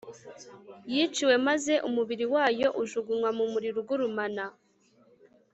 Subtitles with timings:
[0.93, 4.45] yiciwe maze umubiri wayo ujugunywa mu muriro ugurumana